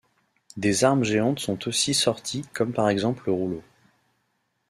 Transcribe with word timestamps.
Des 0.57 0.83
armes 0.83 1.03
géantes 1.03 1.37
sont 1.39 1.67
aussi 1.67 1.93
sorties 1.93 2.41
comme 2.53 2.73
par 2.73 2.89
exemple 2.89 3.21
le 3.27 3.33
rouleau. 3.33 3.63